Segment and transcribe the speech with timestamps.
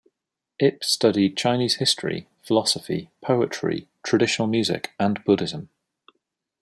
[0.59, 5.69] Ip studied Chinese history, philosophy, poetry, traditional music, and Buddhism.